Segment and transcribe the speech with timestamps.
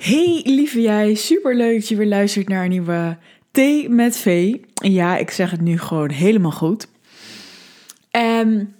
[0.00, 3.16] Hey lieve jij, super leuk dat je weer luistert naar een nieuwe
[3.50, 4.56] Thee met V.
[4.74, 6.88] Ja, ik zeg het nu gewoon helemaal goed.
[8.10, 8.74] En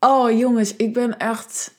[0.00, 1.74] oh jongens, ik ben echt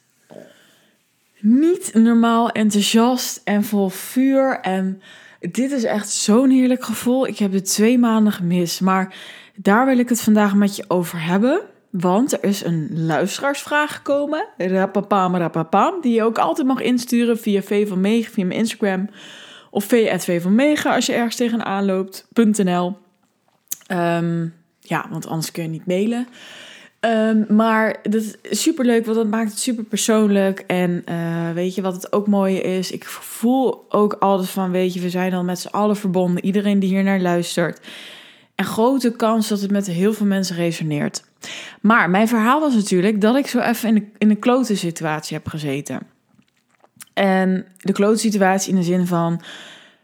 [1.39, 4.59] niet normaal enthousiast en vol vuur.
[4.59, 5.01] En
[5.39, 7.27] dit is echt zo'n heerlijk gevoel.
[7.27, 9.15] Ik heb de twee maanden gemist, maar
[9.55, 11.61] daar wil ik het vandaag met je over hebben.
[11.89, 17.61] Want er is een luisteraarsvraag gekomen, rapapam, rapapam, die je ook altijd mag insturen via
[17.61, 19.09] V van Mega, via mijn Instagram.
[19.71, 22.97] Of v van Mega als je ergens tegenaan loopt.nl.
[23.91, 26.27] Um, ja, want anders kun je niet mailen.
[26.99, 30.59] Um, maar dat is super leuk, want dat maakt het super persoonlijk.
[30.59, 32.91] En uh, weet je wat het ook mooie is?
[32.91, 36.45] Ik voel ook altijd van, weet je, we zijn al met z'n allen verbonden.
[36.45, 37.79] Iedereen die hier naar luistert.
[38.55, 41.23] En grote kans dat het met heel veel mensen resoneert.
[41.81, 45.37] Maar mijn verhaal was natuurlijk dat ik zo even in, de, in een klote situatie
[45.37, 45.99] heb gezeten.
[47.13, 49.41] En de klote situatie in de zin van...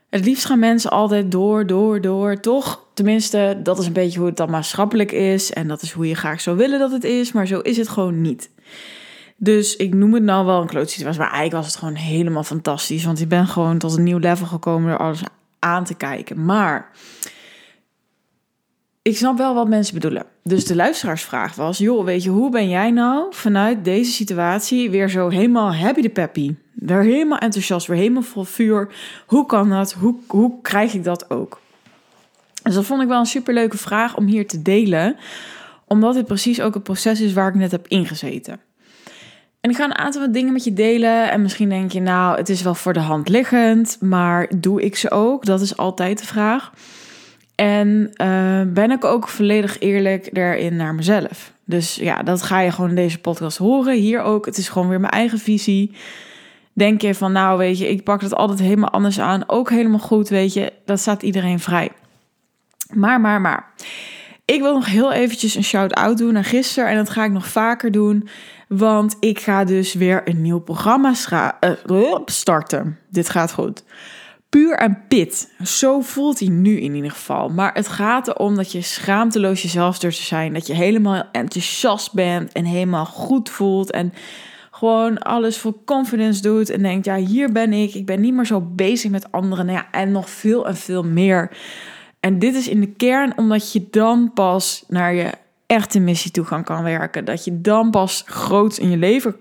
[0.09, 2.39] Het liefst gaan mensen altijd door, door, door.
[2.39, 5.53] Toch, tenminste, dat is een beetje hoe het dan maatschappelijk is.
[5.53, 7.31] En dat is hoe je graag zou willen dat het is.
[7.31, 8.49] Maar zo is het gewoon niet.
[9.35, 11.19] Dus ik noem het nou wel een klote situatie.
[11.19, 13.05] Maar eigenlijk was het gewoon helemaal fantastisch.
[13.05, 15.21] Want ik ben gewoon tot een nieuw level gekomen door alles
[15.59, 16.45] aan te kijken.
[16.45, 16.89] Maar
[19.03, 20.25] ik snap wel wat mensen bedoelen.
[20.43, 25.09] Dus de luisteraarsvraag was: joh, weet je, hoe ben jij nou vanuit deze situatie weer
[25.09, 26.55] zo helemaal happy de peppy?
[26.73, 28.93] Weer helemaal enthousiast, weer helemaal vol vuur.
[29.25, 29.93] Hoe kan dat?
[29.93, 31.61] Hoe, hoe krijg ik dat ook?
[32.63, 35.15] Dus dat vond ik wel een superleuke vraag om hier te delen,
[35.87, 38.59] omdat dit precies ook het proces is waar ik net heb ingezeten.
[39.61, 41.31] En ik ga een aantal dingen met je delen.
[41.31, 44.95] En misschien denk je, nou, het is wel voor de hand liggend, maar doe ik
[44.95, 45.45] ze ook?
[45.45, 46.71] Dat is altijd de vraag.
[47.55, 51.53] En uh, ben ik ook volledig eerlijk daarin naar mezelf.
[51.65, 53.95] Dus ja, dat ga je gewoon in deze podcast horen.
[53.95, 54.45] Hier ook.
[54.45, 55.95] Het is gewoon weer mijn eigen visie.
[56.73, 59.49] Denk je van, nou weet je, ik pak het altijd helemaal anders aan.
[59.49, 60.73] Ook helemaal goed, weet je.
[60.85, 61.91] Dat staat iedereen vrij.
[62.93, 63.71] Maar, maar, maar.
[64.45, 66.89] Ik wil nog heel eventjes een shout-out doen naar gisteren.
[66.89, 68.27] En dat ga ik nog vaker doen.
[68.67, 71.13] Want ik ga dus weer een nieuw programma
[71.89, 72.99] uh, starten.
[73.09, 73.83] Dit gaat goed
[74.53, 75.53] puur en pit.
[75.63, 77.49] Zo voelt hij nu in ieder geval.
[77.49, 80.53] Maar het gaat erom dat je schaamteloos jezelf durft te zijn.
[80.53, 83.91] Dat je helemaal enthousiast bent en helemaal goed voelt.
[83.91, 84.13] En
[84.71, 86.69] gewoon alles voor confidence doet.
[86.69, 87.93] En denkt, ja, hier ben ik.
[87.93, 89.65] Ik ben niet meer zo bezig met anderen.
[89.65, 91.57] Nou ja, en nog veel en veel meer.
[92.19, 95.31] En dit is in de kern omdat je dan pas naar je
[95.67, 97.25] echte missie toe kan werken.
[97.25, 99.35] Dat je dan pas groot in je leven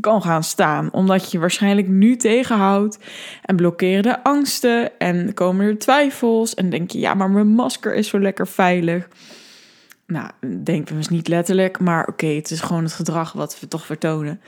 [0.00, 0.92] kan gaan staan.
[0.92, 2.98] Omdat je waarschijnlijk nu tegenhoudt
[3.42, 6.54] en blokkeren de angsten en komen er twijfels.
[6.54, 9.08] En denk je, ja, maar mijn masker is zo lekker veilig.
[10.06, 10.30] Nou,
[10.62, 13.86] denken we eens niet letterlijk, maar oké, het is gewoon het gedrag wat we toch
[13.86, 14.40] vertonen.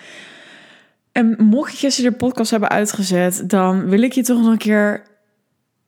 [1.12, 4.58] En mocht je gisteren de podcast hebben uitgezet, dan wil ik je toch nog een
[4.58, 5.02] keer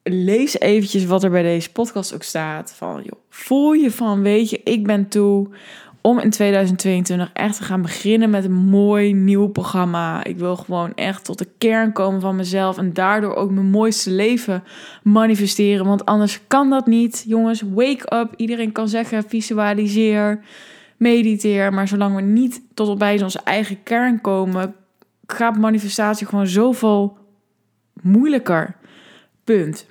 [0.03, 2.73] lees eventjes wat er bij deze podcast ook staat.
[2.77, 5.49] Van, joh, voel je van, weet je, ik ben toe
[6.07, 10.25] om in 2022 echt te gaan beginnen met een mooi nieuw programma.
[10.25, 14.11] Ik wil gewoon echt tot de kern komen van mezelf en daardoor ook mijn mooiste
[14.11, 14.65] leven
[15.03, 15.87] manifesteren.
[15.87, 17.25] Want anders kan dat niet.
[17.27, 18.33] Jongens, wake up.
[18.37, 20.41] Iedereen kan zeggen visualiseer,
[20.97, 21.73] mediteer.
[21.73, 24.75] Maar zolang we niet tot op bij onze eigen kern komen,
[25.27, 27.19] gaat manifestatie gewoon zoveel
[28.03, 28.77] moeilijker.
[29.45, 29.87] Punt.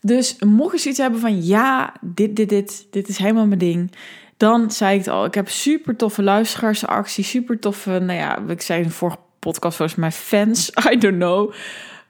[0.00, 3.90] Dus mocht je zoiets hebben van ja, dit, dit, dit, dit is helemaal mijn ding.
[4.36, 8.62] Dan zei ik het al, ik heb super toffe luisteraarsactie, super toffe, nou ja, ik
[8.62, 11.52] zei in vorige podcast volgens mij fans, I don't know.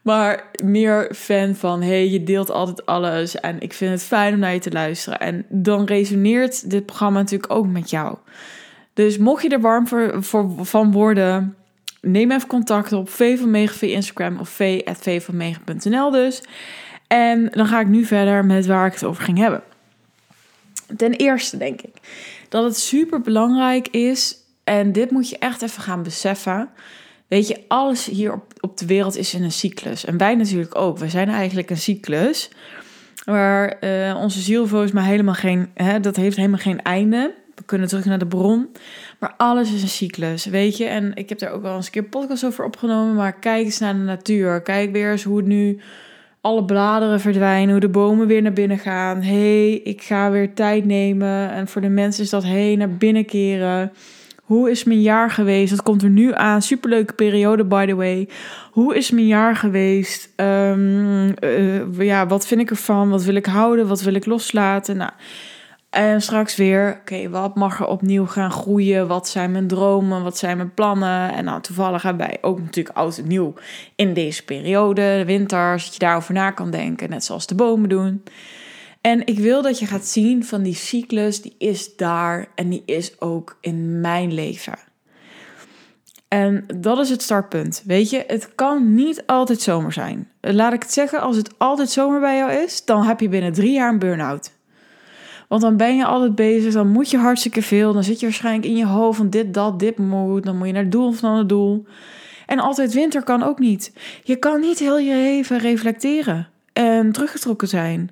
[0.01, 4.39] Maar meer fan van, hey, je deelt altijd alles en ik vind het fijn om
[4.39, 5.19] naar je te luisteren.
[5.19, 8.17] En dan resoneert dit programma natuurlijk ook met jou.
[8.93, 11.55] Dus mocht je er warm voor, voor van worden,
[12.01, 16.43] neem even contact op V van Mega via Instagram of v.vvanmega.nl dus.
[17.07, 19.63] En dan ga ik nu verder met waar ik het over ging hebben.
[20.95, 21.93] Ten eerste denk ik
[22.49, 26.69] dat het super belangrijk is, en dit moet je echt even gaan beseffen.
[27.27, 30.05] Weet je, alles hier op, op de wereld is in een cyclus.
[30.05, 30.97] En wij natuurlijk ook.
[30.97, 32.49] We zijn eigenlijk een cyclus.
[33.25, 35.69] Waar uh, onze ziel volgens mij helemaal geen.
[35.73, 37.33] Hè, dat heeft helemaal geen einde.
[37.55, 38.69] We kunnen terug naar de bron.
[39.19, 40.85] Maar alles is een cyclus, weet je.
[40.85, 43.15] En ik heb daar ook wel eens een keer podcast over opgenomen.
[43.15, 44.61] Maar kijk eens naar de natuur.
[44.61, 45.79] Kijk weer eens hoe het nu
[46.47, 49.21] alle bladeren verdwijnen, hoe de bomen weer naar binnen gaan.
[49.21, 51.51] hey, ik ga weer tijd nemen.
[51.51, 53.91] En voor de mensen is dat hey, naar binnen keren.
[54.43, 55.69] Hoe is mijn jaar geweest?
[55.69, 56.61] Dat komt er nu aan.
[56.61, 58.29] Superleuke periode, by the way.
[58.71, 60.33] Hoe is mijn jaar geweest?
[60.35, 61.33] Um,
[62.03, 63.09] ja, wat vind ik ervan?
[63.09, 63.87] Wat wil ik houden?
[63.87, 64.97] Wat wil ik loslaten?
[64.97, 65.11] Nou,
[65.89, 69.07] En straks weer, oké, wat mag er opnieuw gaan groeien?
[69.07, 70.23] Wat zijn mijn dromen?
[70.23, 71.33] Wat zijn mijn plannen?
[71.33, 73.53] En nou, toevallig hebben wij ook natuurlijk oud en nieuw
[73.95, 77.89] in deze periode, de winter, dat je daarover na kan denken, net zoals de bomen
[77.89, 78.23] doen.
[79.01, 82.83] En ik wil dat je gaat zien van die cyclus, die is daar en die
[82.85, 84.77] is ook in mijn leven.
[86.27, 87.83] En dat is het startpunt.
[87.85, 90.29] Weet je, het kan niet altijd zomer zijn.
[90.41, 93.53] Laat ik het zeggen, als het altijd zomer bij jou is, dan heb je binnen
[93.53, 94.51] drie jaar een burn-out.
[95.47, 97.93] Want dan ben je altijd bezig, dan moet je hartstikke veel.
[97.93, 100.43] Dan zit je waarschijnlijk in je hoofd van dit, dat, dit moet.
[100.43, 101.85] Dan moet je naar het doel van het doel.
[102.45, 103.93] En altijd winter kan ook niet.
[104.23, 108.11] Je kan niet heel je leven reflecteren en teruggetrokken zijn.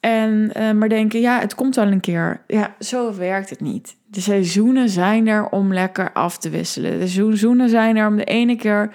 [0.00, 2.40] En uh, maar denken, ja, het komt wel een keer.
[2.46, 3.96] Ja, zo werkt het niet.
[4.06, 6.98] De seizoenen zijn er om lekker af te wisselen.
[6.98, 8.90] De seizoenen zijn er om de ene keer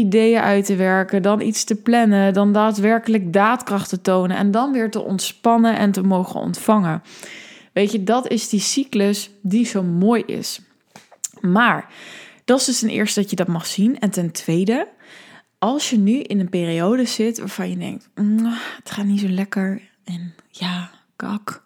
[0.00, 4.72] ideeën uit te werken, dan iets te plannen, dan daadwerkelijk daadkracht te tonen en dan
[4.72, 7.02] weer te ontspannen en te mogen ontvangen.
[7.72, 10.60] Weet je, dat is die cyclus die zo mooi is.
[11.40, 11.92] Maar
[12.44, 13.98] dat is dus ten eerste dat je dat mag zien.
[13.98, 14.88] En ten tweede,
[15.58, 18.44] als je nu in een periode zit waarvan je denkt: mm,
[18.76, 21.62] het gaat niet zo lekker en ja, kak.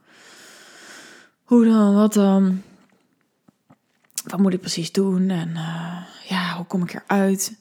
[1.44, 1.94] Hoe dan?
[1.94, 2.62] Wat dan?
[4.24, 5.30] Wat moet ik precies doen?
[5.30, 7.58] En uh, ja, hoe kom ik eruit?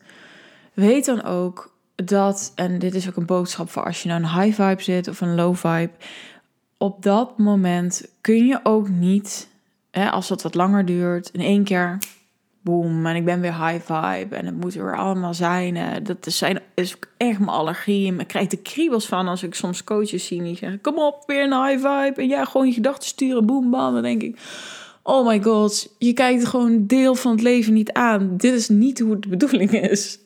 [0.74, 4.42] Weet dan ook dat, en dit is ook een boodschap voor als je nou een
[4.42, 5.92] high vibe zit of een low vibe.
[6.78, 9.50] Op dat moment kun je ook niet,
[9.92, 11.98] hè, als dat wat langer duurt, in één keer
[12.62, 16.04] boom, en ik ben weer high vibe en het moet er allemaal zijn.
[16.04, 18.16] Dat is, zijn, is echt mijn allergie.
[18.16, 21.44] Ik krijg de kriebels van als ik soms coaches zie die zeggen, kom op, weer
[21.44, 22.22] een high vibe.
[22.22, 23.94] En ja, gewoon je gedachten sturen, boom, bam.
[23.94, 24.40] Dan denk ik,
[25.04, 28.38] oh my god, je kijkt gewoon deel van het leven niet aan.
[28.38, 30.20] Dit is niet hoe de bedoeling is.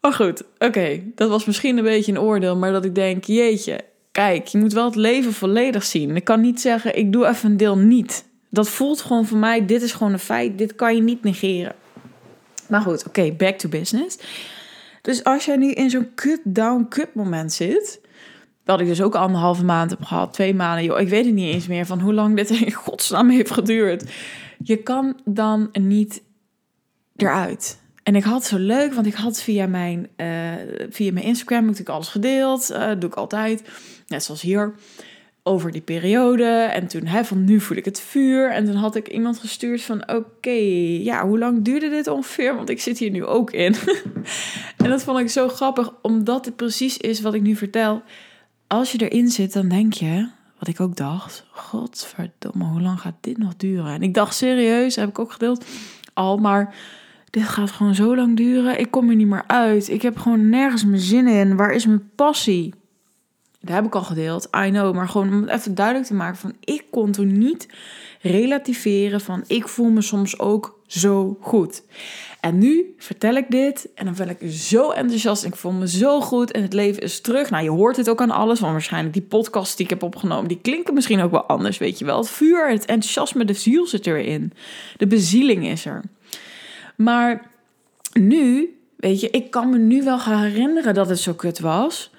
[0.00, 3.80] Maar goed, oké, dat was misschien een beetje een oordeel, maar dat ik denk, jeetje,
[4.12, 6.16] kijk, je moet wel het leven volledig zien.
[6.16, 8.24] Ik kan niet zeggen, ik doe even een deel niet.
[8.50, 11.74] Dat voelt gewoon voor mij, dit is gewoon een feit, dit kan je niet negeren.
[12.68, 14.18] Maar goed, oké, back to business.
[15.02, 18.00] Dus als jij nu in zo'n cut-down, cut moment zit,
[18.64, 21.54] wat ik dus ook anderhalve maand heb gehad, twee maanden, joh, ik weet het niet
[21.54, 24.04] eens meer van hoe lang dit in godsnaam heeft geduurd.
[24.62, 26.22] Je kan dan niet
[27.16, 27.78] eruit.
[28.06, 30.52] En ik had zo leuk, want ik had via mijn, uh,
[30.90, 32.70] via mijn Instagram natuurlijk alles gedeeld.
[32.70, 33.62] Uh, doe ik altijd,
[34.06, 34.74] net zoals hier,
[35.42, 36.44] over die periode.
[36.44, 38.50] En toen, hè, van nu voel ik het vuur.
[38.50, 40.50] En toen had ik iemand gestuurd van, oké,
[41.00, 42.56] ja, hoe lang duurde dit ongeveer?
[42.56, 43.74] Want ik zit hier nu ook in.
[44.82, 48.02] en dat vond ik zo grappig, omdat het precies is wat ik nu vertel.
[48.66, 50.28] Als je erin zit, dan denk je,
[50.58, 53.94] wat ik ook dacht, godverdomme, hoe lang gaat dit nog duren?
[53.94, 55.64] En ik dacht serieus, heb ik ook gedeeld,
[56.14, 56.74] al, maar
[57.36, 58.78] dit gaat gewoon zo lang duren.
[58.78, 59.88] Ik kom er niet meer uit.
[59.88, 61.56] Ik heb gewoon nergens mijn zin in.
[61.56, 62.74] Waar is mijn passie?
[63.60, 64.94] Dat heb ik al gedeeld, I know.
[64.94, 66.54] Maar gewoon om het even duidelijk te maken van...
[66.60, 67.68] ik kon toen niet
[68.20, 69.44] relativeren van...
[69.46, 71.82] ik voel me soms ook zo goed.
[72.40, 75.44] En nu vertel ik dit en dan ben ik zo enthousiast.
[75.44, 77.50] Ik voel me zo goed en het leven is terug.
[77.50, 78.60] Nou, je hoort het ook aan alles.
[78.60, 80.48] Want waarschijnlijk die podcast die ik heb opgenomen...
[80.48, 82.18] die klinken misschien ook wel anders, weet je wel.
[82.18, 84.52] Het vuur, het enthousiasme, de ziel zit erin.
[84.96, 86.02] De bezieling is er.
[86.96, 87.50] Maar
[88.12, 92.10] nu, weet je, ik kan me nu wel gaan herinneren dat het zo kut was.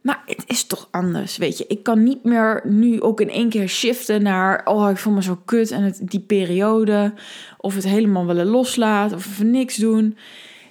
[0.00, 1.64] Maar het is toch anders, weet je.
[1.68, 4.66] Ik kan niet meer nu ook in één keer shiften naar...
[4.66, 7.12] oh, ik voel me zo kut en het, die periode...
[7.58, 10.16] of het helemaal willen loslaten of even niks doen.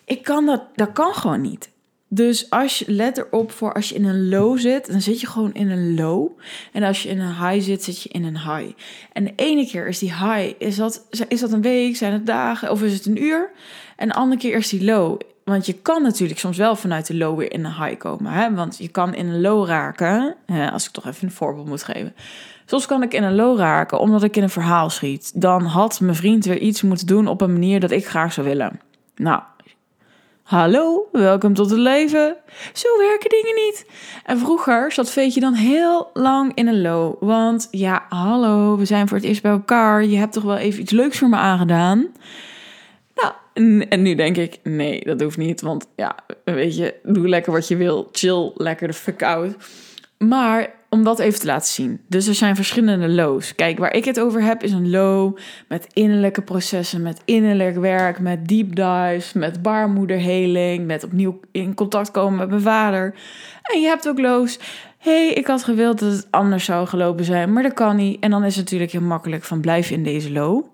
[0.06, 1.73] Ik kan dat, dat kan gewoon niet.
[2.16, 5.28] Dus als je, let erop voor als je in een low zit, dan zit je
[5.28, 6.30] gewoon in een low.
[6.72, 8.72] En als je in een high zit, zit je in een high.
[9.14, 12.26] En de ene keer is die high, is dat, is dat een week, zijn het
[12.26, 13.52] dagen of is het een uur?
[13.96, 15.20] En de andere keer is die low.
[15.44, 18.32] Want je kan natuurlijk soms wel vanuit de low weer in een high komen.
[18.32, 18.54] Hè?
[18.54, 20.36] Want je kan in een low raken,
[20.72, 22.14] als ik toch even een voorbeeld moet geven.
[22.66, 25.42] Soms kan ik in een low raken omdat ik in een verhaal schiet.
[25.42, 28.48] Dan had mijn vriend weer iets moeten doen op een manier dat ik graag zou
[28.48, 28.80] willen.
[29.16, 29.42] Nou,
[30.44, 32.36] Hallo, welkom tot het leven.
[32.74, 33.86] Zo werken dingen niet.
[34.26, 37.16] En vroeger zat Veetje dan heel lang in een low.
[37.20, 40.06] Want ja, hallo, we zijn voor het eerst bij elkaar.
[40.06, 42.08] Je hebt toch wel even iets leuks voor me aangedaan.
[43.16, 43.34] Nou,
[43.90, 45.62] en nu denk ik, nee, dat hoeft niet.
[45.62, 48.10] Want ja, weet je, doe lekker wat je wil.
[48.12, 49.56] Chill lekker de fuck out.
[50.28, 52.02] Maar om dat even te laten zien.
[52.08, 53.56] Dus er zijn verschillende lows.
[53.56, 55.38] Kijk, waar ik het over heb is een low
[55.68, 62.12] met innerlijke processen, met innerlijk werk, met deep dives, met baarmoederheling, met opnieuw in contact
[62.12, 63.16] komen met mijn vader.
[63.64, 64.60] En je hebt ook lows.
[64.98, 68.20] hey, ik had gewild dat het anders zou gelopen zijn, maar dat kan niet.
[68.20, 70.66] En dan is het natuurlijk heel makkelijk van blijf in deze low.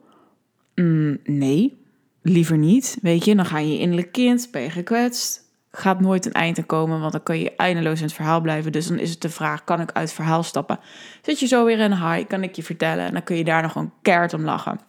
[0.76, 1.78] Mm, nee,
[2.22, 2.98] liever niet.
[3.02, 5.49] Weet je, dan ga je innerlijk kind, ben je gekwetst.
[5.72, 8.72] Gaat nooit een eind komen, want dan kun je eindeloos in het verhaal blijven.
[8.72, 10.80] Dus dan is het de vraag, kan ik uit het verhaal stappen?
[11.22, 13.06] Zit je zo weer in high, kan ik je vertellen.
[13.06, 14.80] En dan kun je daar nog een keert om lachen.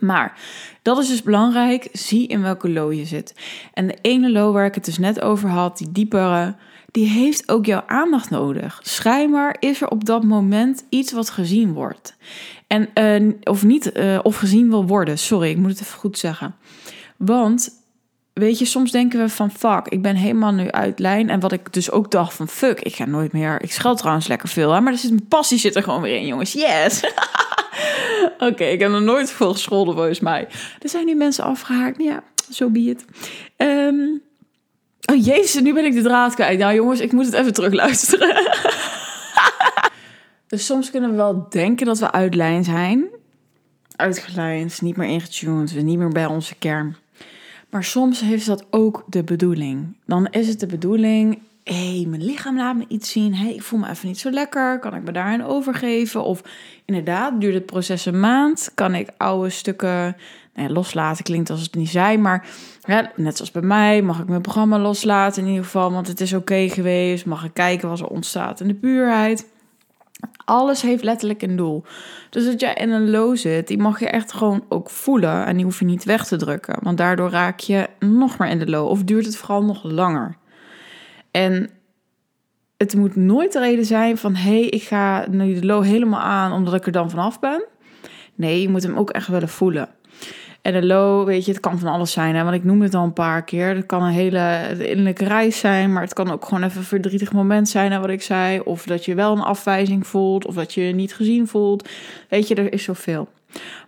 [0.00, 0.38] Maar
[0.82, 1.88] dat is dus belangrijk.
[1.92, 3.34] Zie in welke low je zit.
[3.74, 6.54] En de ene low waar ik het dus net over had, die diepere,
[6.90, 8.80] die heeft ook jouw aandacht nodig.
[8.82, 12.16] Schijnbaar is er op dat moment iets wat gezien wordt.
[12.66, 15.18] En, uh, of niet, uh, of gezien wil worden.
[15.18, 16.54] Sorry, ik moet het even goed zeggen.
[17.16, 17.81] Want
[18.32, 21.30] weet je, soms denken we van fuck, ik ben helemaal nu uit lijn.
[21.30, 23.62] En wat ik dus ook dacht van fuck, ik ga nooit meer.
[23.62, 26.16] Ik scheld trouwens lekker veel, hè, maar er zit mijn passie zit er gewoon weer
[26.16, 26.52] in, jongens.
[26.52, 27.00] Yes.
[28.48, 30.48] Oké, ik heb nog nooit veel gescholden volgens mij.
[30.80, 32.02] Er zijn nu mensen afgehaakt.
[32.02, 33.04] Ja, zo so be it.
[33.56, 34.22] Um,
[35.12, 36.58] oh jezus, nu ben ik de draad kwijt.
[36.58, 38.50] Nou jongens, ik moet het even terugluisteren.
[40.46, 43.04] dus soms kunnen we wel denken dat we uit lijn zijn.
[43.96, 46.96] Uitgelijnd, niet meer ingetuned, niet meer bij onze kern.
[47.72, 49.96] Maar soms heeft dat ook de bedoeling.
[50.06, 53.34] Dan is het de bedoeling, hé, hey, mijn lichaam laat me iets zien.
[53.34, 54.78] hey, ik voel me even niet zo lekker.
[54.78, 56.24] Kan ik me daarin overgeven?
[56.24, 56.42] Of
[56.84, 58.70] inderdaad, duurt het proces een maand?
[58.74, 60.16] Kan ik oude stukken
[60.54, 61.24] nou ja, loslaten?
[61.24, 62.46] Klinkt als het niet zijn, maar
[63.16, 66.32] net zoals bij mij, mag ik mijn programma loslaten in ieder geval, want het is
[66.32, 67.26] oké geweest.
[67.26, 69.46] Mag ik kijken wat er ontstaat in de puurheid?
[70.44, 71.84] Alles heeft letterlijk een doel.
[72.30, 75.46] Dus dat jij in een low zit, die mag je echt gewoon ook voelen.
[75.46, 76.76] En die hoef je niet weg te drukken.
[76.82, 78.88] Want daardoor raak je nog meer in de low.
[78.88, 80.36] Of duurt het vooral nog langer.
[81.30, 81.70] En
[82.76, 84.34] het moet nooit de reden zijn van...
[84.34, 87.64] hé, hey, ik ga nu de low helemaal aan omdat ik er dan vanaf ben.
[88.34, 89.88] Nee, je moet hem ook echt willen voelen.
[90.62, 92.34] En de low, weet je, het kan van alles zijn.
[92.34, 92.42] Hè?
[92.42, 93.74] Want ik noem het al een paar keer.
[93.74, 95.92] Het kan een hele innerlijke reis zijn.
[95.92, 98.60] Maar het kan ook gewoon even een verdrietig moment zijn, hè, wat ik zei.
[98.60, 100.46] Of dat je wel een afwijzing voelt.
[100.46, 101.88] Of dat je je niet gezien voelt.
[102.28, 103.28] Weet je, er is zoveel.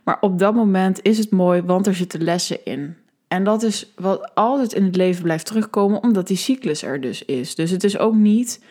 [0.04, 2.96] Maar op dat moment is het mooi, want er zitten lessen in.
[3.28, 7.24] En dat is wat altijd in het leven blijft terugkomen, omdat die cyclus er dus
[7.24, 7.54] is.
[7.54, 8.64] Dus het is ook niet,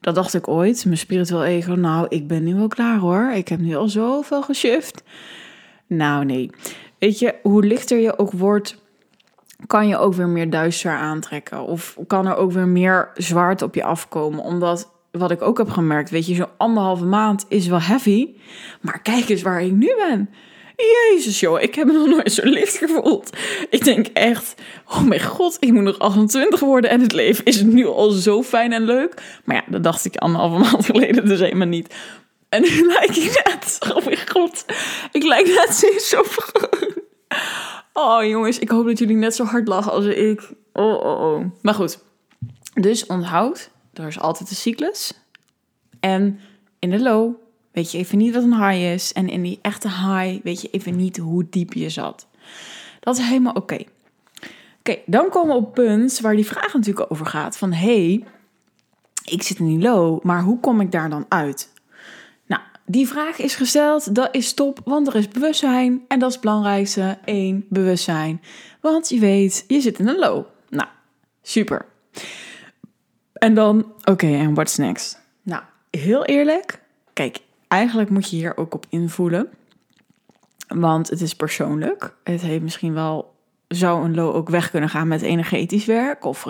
[0.00, 3.32] dat dacht ik ooit, mijn spiritueel ego, nou, ik ben nu wel klaar hoor.
[3.34, 5.02] Ik heb nu al zoveel geshift.
[5.86, 6.50] Nou, nee.
[7.00, 8.76] Weet je, hoe lichter je ook wordt,
[9.66, 11.62] kan je ook weer meer duister aantrekken.
[11.62, 14.40] Of kan er ook weer meer zwaarte op je afkomen.
[14.40, 18.28] Omdat, wat ik ook heb gemerkt, weet je, zo'n anderhalve maand is wel heavy.
[18.80, 20.30] Maar kijk eens waar ik nu ben.
[20.76, 23.36] Jezus joh, ik heb me nog nooit zo licht gevoeld.
[23.70, 24.54] Ik denk echt,
[24.88, 28.42] oh mijn god, ik moet nog 28 worden en het leven is nu al zo
[28.42, 29.40] fijn en leuk.
[29.44, 31.94] Maar ja, dat dacht ik anderhalve maand geleden dus helemaal niet.
[32.50, 34.64] En nu lijk ik net, oh mijn god,
[35.12, 36.22] ik lijk net zo
[37.92, 40.52] Oh jongens, ik hoop dat jullie net zo hard lachen als ik.
[40.72, 41.44] Oh, oh, oh.
[41.62, 41.98] Maar goed,
[42.74, 45.12] dus onthoud, er is altijd een cyclus.
[46.00, 46.40] En
[46.78, 47.34] in de low
[47.72, 49.12] weet je even niet wat een high is.
[49.12, 52.26] En in die echte high weet je even niet hoe diep je zat.
[53.00, 53.84] Dat is helemaal oké.
[54.78, 57.58] Oké, dan komen we op punt waar die vraag natuurlijk over gaat.
[57.58, 58.24] Van, hey,
[59.24, 61.72] ik zit in die low, maar hoe kom ik daar dan uit?
[62.90, 66.04] Die vraag is gesteld, dat is top, want er is bewustzijn.
[66.08, 68.42] En dat is het belangrijkste, één, bewustzijn.
[68.80, 70.44] Want je weet, je zit in een low.
[70.68, 70.88] Nou,
[71.42, 71.86] super.
[73.32, 75.20] En dan, oké, en what's next?
[75.42, 76.80] Nou, heel eerlijk,
[77.12, 79.48] kijk, eigenlijk moet je hier ook op invoelen.
[80.68, 82.14] Want het is persoonlijk.
[82.24, 83.34] Het heeft misschien wel.
[83.68, 86.24] Zou een low ook weg kunnen gaan met energetisch werk?
[86.24, 86.46] Of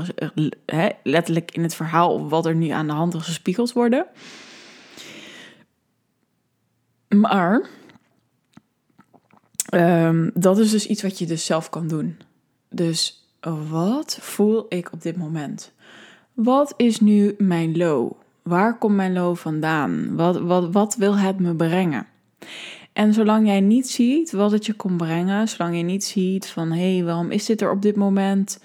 [0.66, 4.06] he, letterlijk in het verhaal wat er nu aan de hand is gespiegeld worden.
[7.16, 7.68] Maar
[9.74, 12.18] um, dat is dus iets wat je dus zelf kan doen.
[12.68, 13.28] Dus
[13.70, 15.72] wat voel ik op dit moment?
[16.34, 18.12] Wat is nu mijn low?
[18.42, 20.16] Waar komt mijn low vandaan?
[20.16, 22.06] Wat, wat, wat wil het me brengen?
[22.92, 26.72] En zolang jij niet ziet wat het je kon brengen, zolang je niet ziet van
[26.72, 28.62] hé, hey, waarom is dit er op dit moment?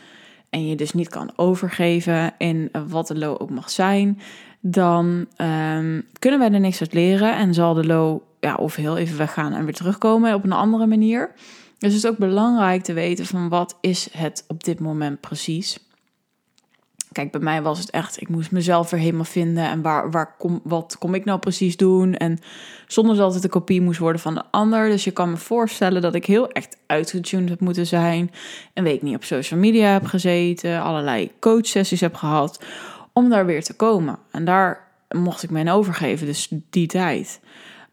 [0.50, 4.20] En je dus niet kan overgeven in wat de low ook mag zijn,
[4.60, 5.06] dan
[5.38, 9.18] um, kunnen wij er niks uit leren en zal de low ja, of heel even
[9.18, 11.32] weggaan en weer terugkomen op een andere manier.
[11.78, 15.80] Dus het is ook belangrijk te weten van wat is het op dit moment precies.
[17.12, 19.64] Kijk, bij mij was het echt, ik moest mezelf weer helemaal vinden.
[19.64, 22.16] En waar, waar kom, wat kom ik nou precies doen?
[22.16, 22.40] En
[22.88, 24.90] zonder dat het een kopie moest worden van de ander.
[24.90, 28.32] Dus je kan me voorstellen dat ik heel echt uitgetuned heb moeten zijn.
[28.74, 30.82] Een week niet op social media heb gezeten.
[30.82, 32.64] Allerlei coachsessies heb gehad.
[33.14, 34.18] Om daar weer te komen.
[34.32, 37.40] En daar mocht ik me in overgeven, dus die tijd.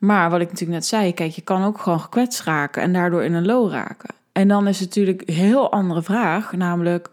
[0.05, 3.25] Maar wat ik natuurlijk net zei, kijk, je kan ook gewoon gekwetst raken en daardoor
[3.25, 4.15] in een low raken.
[4.33, 7.11] En dan is het natuurlijk een heel andere vraag, namelijk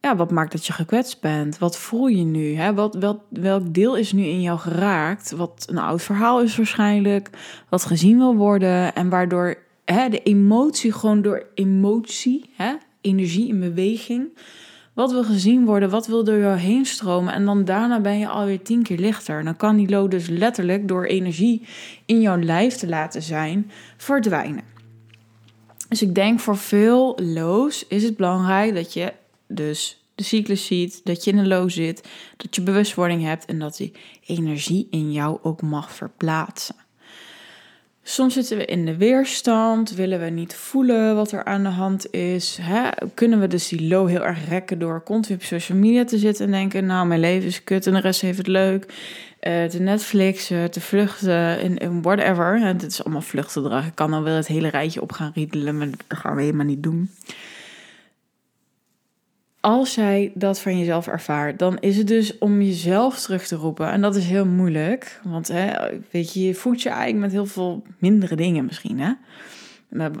[0.00, 1.58] ja, wat maakt dat je gekwetst bent?
[1.58, 2.54] Wat voel je nu?
[2.54, 2.74] Hè?
[2.74, 5.30] Wat, welk deel is nu in jou geraakt?
[5.30, 7.30] Wat een oud verhaal is waarschijnlijk,
[7.68, 13.60] wat gezien wil worden en waardoor hè, de emotie gewoon door emotie, hè, energie in
[13.60, 14.38] beweging,
[14.98, 15.90] Wat wil gezien worden?
[15.90, 17.32] Wat wil door jou heen stromen?
[17.32, 19.44] En dan daarna ben je alweer tien keer lichter.
[19.44, 21.66] Dan kan die low dus letterlijk door energie
[22.06, 24.64] in jouw lijf te laten zijn verdwijnen.
[25.88, 29.12] Dus ik denk voor veel lows is het belangrijk dat je
[29.46, 33.58] dus de cyclus ziet, dat je in een low zit, dat je bewustwording hebt en
[33.58, 33.92] dat die
[34.26, 36.74] energie in jou ook mag verplaatsen.
[38.10, 42.12] Soms zitten we in de weerstand, willen we niet voelen wat er aan de hand
[42.12, 42.58] is.
[42.60, 42.88] Hè?
[43.14, 46.44] Kunnen we dus die low heel erg rekken door continu op social media te zitten
[46.44, 48.84] en denken: Nou, mijn leven is kut en de rest heeft het leuk.
[49.40, 52.60] Uh, te Netflixen, te vluchten in, whatever.
[52.60, 53.86] Het is allemaal vluchtgedrag.
[53.86, 56.66] Ik kan dan wel het hele rijtje op gaan riedelen, maar dat gaan we helemaal
[56.66, 57.10] niet doen
[59.60, 63.90] als jij dat van jezelf ervaart, dan is het dus om jezelf terug te roepen.
[63.90, 65.20] En dat is heel moeilijk.
[65.24, 65.72] Want hè,
[66.10, 69.00] weet je, je voedt je eigenlijk met heel veel mindere dingen misschien.
[69.00, 69.12] Hè?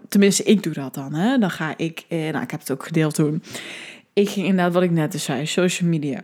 [0.08, 1.14] Tenminste, ik doe dat dan.
[1.14, 1.38] Hè?
[1.38, 3.42] Dan ga ik, eh, nou, ik heb het ook gedeeld toen.
[4.12, 6.20] Ik ging inderdaad, wat ik net dus zei, social media.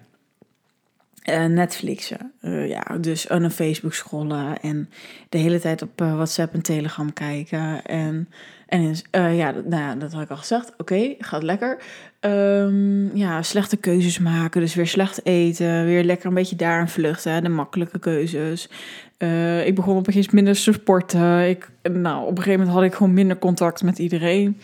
[1.30, 2.32] Uh, Netflixen.
[2.42, 4.90] Uh, ja, dus een Facebook scrollen en
[5.28, 7.84] de hele tijd op uh, WhatsApp en Telegram kijken.
[7.84, 8.28] En,
[8.66, 10.72] en ja, nou ja, dat had ik al gezegd.
[10.78, 11.82] Oké, gaat lekker.
[12.20, 14.60] Um, ja, slechte keuzes maken.
[14.60, 15.84] Dus weer slecht eten.
[15.84, 17.42] Weer lekker een beetje daar vluchten.
[17.42, 18.68] De makkelijke keuzes.
[19.64, 21.48] ik begon op een gegeven moment minder te sporten.
[21.48, 24.58] Ik, nou, op een gegeven moment had ik gewoon minder contact met iedereen.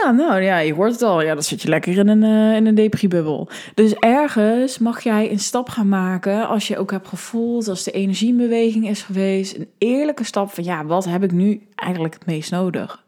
[0.00, 1.22] Ja, nou ja, je hoort het al.
[1.22, 3.48] Ja, dan zit je lekker in een, uh, in een depriebubbel.
[3.74, 7.90] Dus ergens mag jij een stap gaan maken als je ook hebt gevoeld, als de
[7.90, 9.56] energiebeweging is geweest.
[9.56, 13.04] Een eerlijke stap van ja, wat heb ik nu eigenlijk het meest nodig?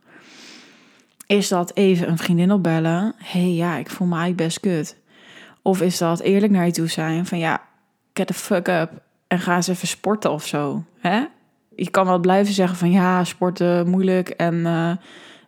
[1.27, 3.15] Is dat even een vriendin opbellen?
[3.19, 4.97] Hé hey, ja, ik voel me best kut.
[5.63, 7.63] Of is dat eerlijk naar je toe zijn van ja,
[8.13, 8.91] get the fuck up
[9.27, 10.85] en ga eens even sporten of zo.
[10.99, 11.25] Hè?
[11.77, 14.55] Je kan wel blijven zeggen van ja, sporten moeilijk en...
[14.55, 14.91] Uh,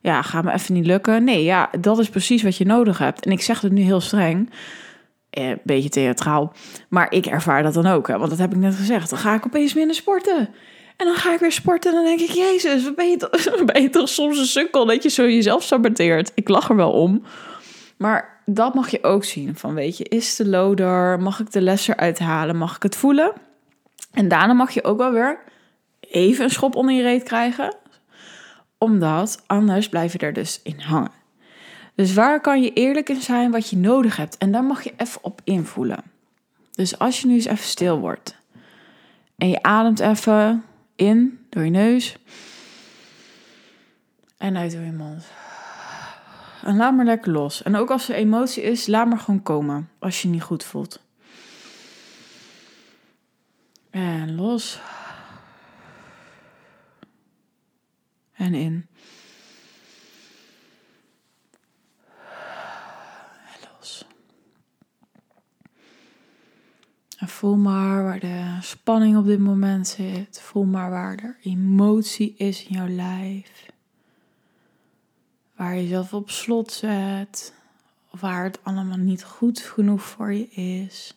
[0.07, 1.25] ja, gaat me even niet lukken.
[1.25, 3.25] Nee, ja, dat is precies wat je nodig hebt.
[3.25, 4.51] En ik zeg het nu heel streng.
[5.31, 6.53] Eh, een beetje theatraal.
[6.89, 8.09] Maar ik ervaar dat dan ook.
[8.09, 9.11] Hè, want dat heb ik net gezegd.
[9.11, 10.39] Dan ga ik opeens minder sporten.
[10.97, 12.37] En dan ga ik weer sporten en dan denk ik...
[12.37, 15.63] Jezus, wat ben je, toch, ben je toch soms een sukkel dat je zo jezelf
[15.63, 16.33] saboteert?
[16.35, 17.23] Ik lach er wel om.
[17.97, 19.57] Maar dat mag je ook zien.
[19.57, 21.21] Van weet je, is de loader?
[21.21, 22.57] Mag ik de les eruit halen?
[22.57, 23.33] Mag ik het voelen?
[24.13, 25.39] En daarna mag je ook wel weer
[26.01, 27.75] even een schop onder je reet krijgen
[28.79, 31.13] omdat anders blijf je er dus in hangen.
[31.95, 34.39] Dus waar kan je eerlijk in zijn wat je nodig hebt?
[34.39, 36.03] En daar mag je even op invoelen.
[36.71, 38.37] Dus als je nu eens even stil wordt
[39.37, 40.65] en je ademt even
[40.97, 42.17] in door je neus
[44.37, 45.25] en uit door je mond.
[46.63, 47.63] En laat maar lekker los.
[47.63, 51.01] En ook als er emotie is, laat maar gewoon komen als je niet goed voelt.
[53.91, 54.81] En los.
[58.37, 58.87] En in.
[63.45, 64.07] En los.
[67.19, 70.41] En voel maar waar de spanning op dit moment zit.
[70.41, 73.67] Voel maar waar er emotie is in jouw lijf.
[75.55, 77.55] Waar je jezelf op slot zet.
[78.11, 81.17] Of waar het allemaal niet goed genoeg voor je is.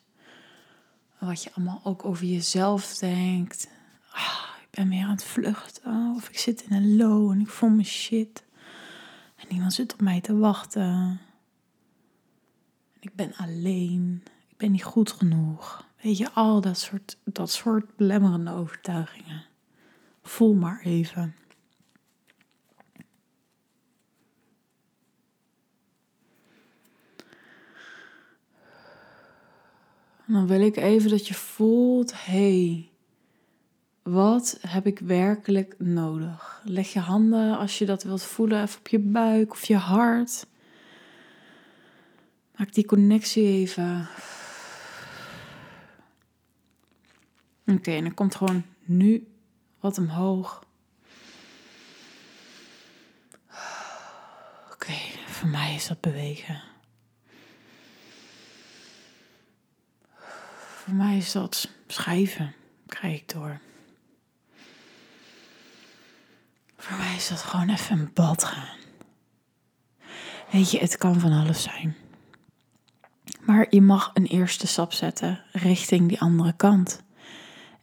[1.17, 3.69] Wat je allemaal ook over jezelf denkt.
[4.11, 6.13] Ah, ben weer aan het vluchten.
[6.15, 8.43] Of ik zit in een low en ik voel me shit.
[9.35, 11.19] En niemand zit op mij te wachten.
[12.93, 14.23] En ik ben alleen.
[14.47, 15.87] Ik ben niet goed genoeg.
[16.01, 19.45] Weet je, al dat soort, dat soort belemmerende overtuigingen.
[20.21, 21.35] Voel maar even.
[30.25, 32.88] En dan wil ik even dat je voelt, hey,
[34.11, 36.61] wat heb ik werkelijk nodig?
[36.63, 40.45] Leg je handen als je dat wilt voelen even op je buik of je hart.
[42.55, 44.07] Maak die connectie even.
[47.67, 49.27] Oké, en dan komt gewoon nu
[49.79, 50.65] wat omhoog.
[54.71, 54.93] Oké,
[55.25, 56.61] voor mij is dat bewegen.
[60.89, 62.53] Voor mij is dat schrijven.
[62.87, 63.59] Krijg ik door.
[66.79, 68.77] Voor mij is dat gewoon even een bad gaan.
[70.51, 71.95] Weet je, het kan van alles zijn.
[73.41, 77.03] Maar je mag een eerste stap zetten richting die andere kant.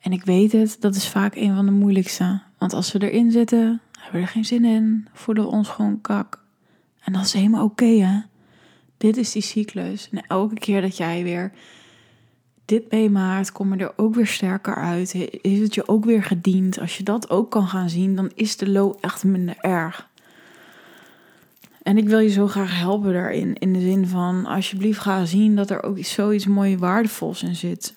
[0.01, 2.43] En ik weet het, dat is vaak een van de moeilijkste.
[2.59, 6.01] Want als we erin zitten, hebben we er geen zin in, voelen we ons gewoon
[6.01, 6.45] kak.
[7.01, 8.21] En dat is helemaal oké, hè?
[8.97, 10.09] Dit is die cyclus.
[10.11, 11.53] En elke keer dat jij weer
[12.67, 15.15] dit meemaakt, kom je er ook weer sterker uit.
[15.41, 16.81] Is het je ook weer gediend?
[16.81, 20.09] Als je dat ook kan gaan zien, dan is de low echt minder erg.
[21.83, 23.55] En ik wil je zo graag helpen daarin.
[23.55, 27.95] In de zin van, alsjeblieft ga zien dat er ook zoiets mooi waardevols in zit.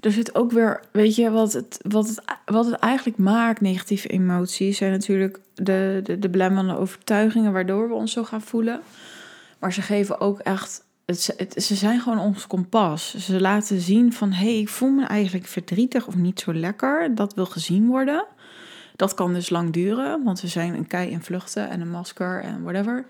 [0.00, 4.08] Er zit ook weer, weet je, wat het, wat het, wat het eigenlijk maakt, negatieve
[4.08, 8.80] emoties, zijn natuurlijk de, de, de belemmerende overtuigingen waardoor we ons zo gaan voelen.
[9.58, 13.14] Maar ze geven ook echt, het, ze zijn gewoon ons kompas.
[13.14, 17.14] Ze laten zien van, hé, hey, ik voel me eigenlijk verdrietig of niet zo lekker.
[17.14, 18.24] Dat wil gezien worden.
[18.96, 22.42] Dat kan dus lang duren, want we zijn een kei in vluchten en een masker
[22.42, 23.06] en whatever.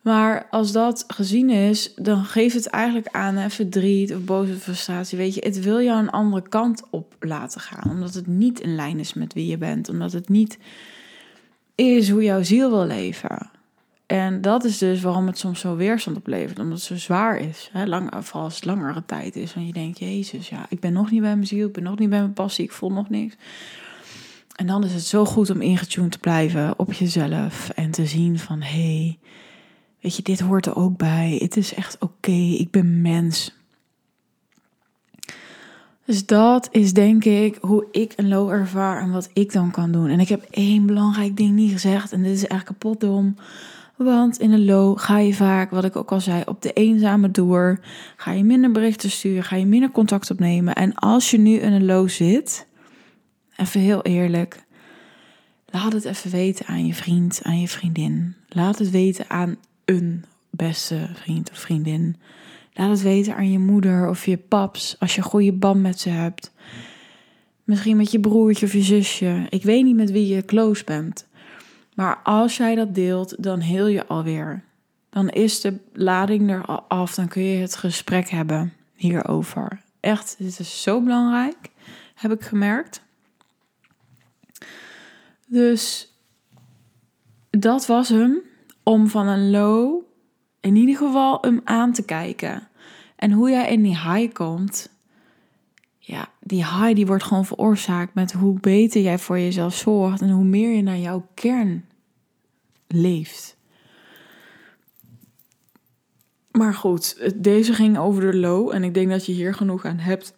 [0.00, 5.18] Maar als dat gezien is, dan geeft het eigenlijk aan verdriet of boze frustratie.
[5.18, 7.90] Weet je, het wil jou een andere kant op laten gaan.
[7.90, 9.88] Omdat het niet in lijn is met wie je bent.
[9.88, 10.58] Omdat het niet
[11.74, 13.50] is hoe jouw ziel wil leven.
[14.12, 16.58] En dat is dus waarom het soms zo weerstand oplevert.
[16.58, 17.70] Omdat het zo zwaar is.
[17.72, 17.86] Hè?
[17.86, 19.54] Lang, vooral als het langere tijd is.
[19.54, 21.66] Want je denkt, Jezus, ja, ik ben nog niet bij mijn ziel.
[21.66, 22.64] Ik ben nog niet bij mijn passie.
[22.64, 23.36] Ik voel nog niks.
[24.56, 27.70] En dan is het zo goed om ingetuned te blijven op jezelf.
[27.70, 29.18] En te zien van, hé, hey,
[30.00, 31.38] weet je, dit hoort er ook bij.
[31.42, 32.30] Het is echt oké.
[32.32, 33.54] Ik ben mens.
[36.04, 39.92] Dus dat is denk ik hoe ik een low ervaar en wat ik dan kan
[39.92, 40.08] doen.
[40.08, 42.12] En ik heb één belangrijk ding niet gezegd.
[42.12, 43.36] En dit is echt kapot dom.
[43.96, 47.30] Want in een low ga je vaak, wat ik ook al zei, op de eenzame
[47.30, 47.80] door.
[48.16, 50.74] Ga je minder berichten sturen, ga je minder contact opnemen.
[50.74, 52.66] En als je nu in een low zit,
[53.56, 54.64] even heel eerlijk,
[55.66, 58.34] laat het even weten aan je vriend, aan je vriendin.
[58.48, 62.16] Laat het weten aan een beste vriend of vriendin.
[62.72, 66.00] Laat het weten aan je moeder of je paps als je een goede band met
[66.00, 66.52] ze hebt.
[67.64, 69.46] Misschien met je broertje of je zusje.
[69.48, 71.26] Ik weet niet met wie je close bent.
[71.94, 74.64] Maar als jij dat deelt, dan heel je alweer.
[75.10, 77.14] Dan is de lading er al af.
[77.14, 79.82] Dan kun je het gesprek hebben hierover.
[80.00, 81.70] Echt, dit is zo belangrijk,
[82.14, 83.02] heb ik gemerkt.
[85.46, 86.12] Dus
[87.50, 88.40] dat was hem.
[88.82, 90.02] Om van een low
[90.60, 92.68] in ieder geval hem aan te kijken.
[93.16, 94.88] En hoe jij in die high komt.
[95.98, 100.20] Ja, die high die wordt gewoon veroorzaakt met hoe beter jij voor jezelf zorgt.
[100.20, 101.84] En hoe meer je naar jouw kern
[102.86, 103.56] leeft.
[106.50, 108.74] Maar goed, deze ging over de low.
[108.74, 110.34] En ik denk dat je hier genoeg aan hebt.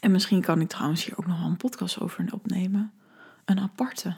[0.00, 2.92] En misschien kan ik trouwens hier ook nog wel een podcast over opnemen.
[3.44, 4.16] Een aparte.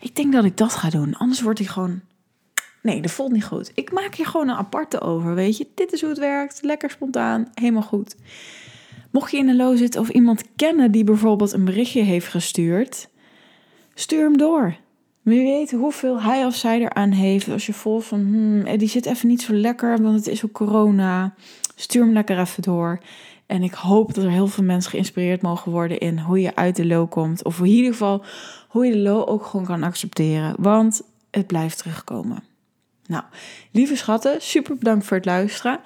[0.00, 1.14] Ik denk dat ik dat ga doen.
[1.14, 2.00] Anders wordt hij gewoon.
[2.82, 3.72] Nee, dat voelt niet goed.
[3.74, 5.34] Ik maak hier gewoon een aparte over.
[5.34, 6.62] Weet je, dit is hoe het werkt.
[6.62, 7.50] Lekker spontaan.
[7.54, 8.16] Helemaal goed.
[9.10, 13.08] Mocht je in een low zitten of iemand kennen die bijvoorbeeld een berichtje heeft gestuurd,
[13.94, 14.76] stuur hem door.
[15.22, 17.48] Wie weet hoeveel hij of zij eraan heeft.
[17.48, 20.52] Als je voelt van, hmm, die zit even niet zo lekker, want het is ook
[20.52, 21.34] corona.
[21.74, 23.00] Stuur hem lekker even door.
[23.46, 26.76] En ik hoop dat er heel veel mensen geïnspireerd mogen worden in hoe je uit
[26.76, 27.44] de low komt.
[27.44, 28.24] Of in ieder geval
[28.68, 30.54] hoe je de low ook gewoon kan accepteren.
[30.58, 32.42] Want het blijft terugkomen.
[33.06, 33.24] Nou,
[33.70, 35.80] lieve schatten, super bedankt voor het luisteren.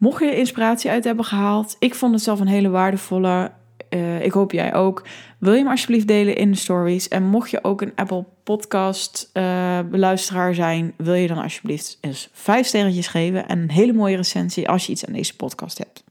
[0.00, 3.50] Mocht je er inspiratie uit hebben gehaald, ik vond het zelf een hele waardevolle.
[3.90, 5.02] Uh, ik hoop jij ook.
[5.38, 7.08] Wil je hem alsjeblieft delen in de stories?
[7.08, 12.28] En mocht je ook een Apple Podcast uh, beluisteraar zijn, wil je dan alsjeblieft eens
[12.32, 16.04] vijf sterretjes geven en een hele mooie recensie als je iets aan deze podcast hebt.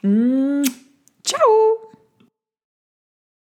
[0.00, 0.62] Mm.